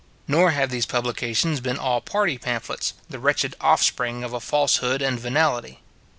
[0.27, 5.81] Nor have these publications been all party pamphlets, the wretched offspring of falsehood and venality.